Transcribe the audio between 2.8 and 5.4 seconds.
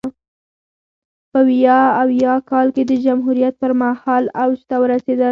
د جمهوریت پرمهال اوج ته ورسېدل.